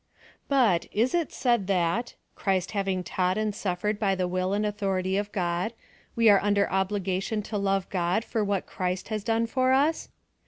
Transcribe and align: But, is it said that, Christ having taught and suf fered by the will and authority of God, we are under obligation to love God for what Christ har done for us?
But, 0.47 0.87
is 0.91 1.13
it 1.13 1.31
said 1.31 1.67
that, 1.67 2.15
Christ 2.33 2.71
having 2.71 3.03
taught 3.03 3.37
and 3.37 3.53
suf 3.53 3.83
fered 3.83 3.99
by 3.99 4.15
the 4.15 4.27
will 4.27 4.51
and 4.51 4.65
authority 4.65 5.15
of 5.15 5.31
God, 5.31 5.73
we 6.15 6.27
are 6.27 6.41
under 6.41 6.67
obligation 6.71 7.43
to 7.43 7.57
love 7.59 7.87
God 7.91 8.23
for 8.25 8.43
what 8.43 8.65
Christ 8.65 9.09
har 9.09 9.19
done 9.19 9.45
for 9.45 9.73
us? 9.73 10.09